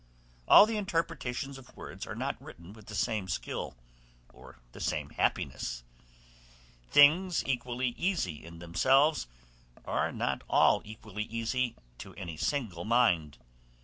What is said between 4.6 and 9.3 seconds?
the same happiness: things equally easy in themselves,